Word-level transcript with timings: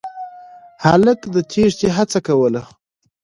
هلک 0.83 1.19
د 1.33 1.35
تېښتې 1.51 1.87
هڅه 1.97 2.19
کوله. 2.27 2.63